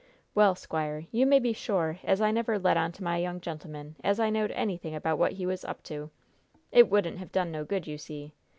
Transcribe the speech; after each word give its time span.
"Well, 0.33 0.55
squire, 0.55 1.05
you 1.11 1.27
may 1.27 1.37
be 1.37 1.53
sure 1.53 1.99
as 2.03 2.21
I 2.21 2.31
never 2.31 2.57
let 2.57 2.75
on 2.75 2.91
to 2.93 3.03
my 3.03 3.17
young 3.17 3.39
gentleman 3.39 3.97
as 4.03 4.19
I 4.19 4.31
knowed 4.31 4.49
anything 4.53 4.95
about 4.95 5.19
what 5.19 5.33
he 5.33 5.45
was 5.45 5.63
up 5.63 5.83
to. 5.83 6.09
It 6.71 6.89
wouldn't 6.89 7.19
have 7.19 7.31
done 7.31 7.51
no 7.51 7.63
good, 7.63 7.85
you 7.85 7.99
see. 7.99 8.33